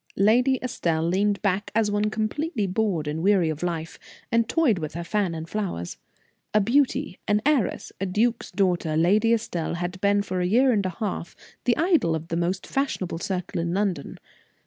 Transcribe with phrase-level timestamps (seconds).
[0.17, 3.99] Lady Estelle leaned back as one completely bored and weary of life,
[4.31, 5.97] and toyed with her fan and flowers.
[6.55, 10.87] A beauty, an heiress, a duke's daughter, Lady Estelle had been for a year and
[10.87, 11.35] a half
[11.65, 14.17] the idol of the most fashionable circle in London.